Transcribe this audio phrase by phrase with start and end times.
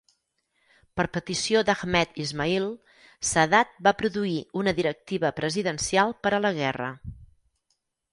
[0.99, 2.65] Per petició d'Ahmed Ismail,
[3.31, 6.89] Sadat va produir una directiva presidencial per a la guerra.